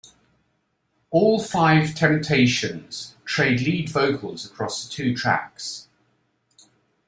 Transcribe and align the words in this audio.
All 1.11 1.39
five 1.39 1.93
Temptations 1.93 3.13
trade 3.23 3.61
lead 3.61 3.87
vocals 3.89 4.47
across 4.47 4.83
the 4.87 4.91
two 4.91 5.15
tracks. 5.15 5.89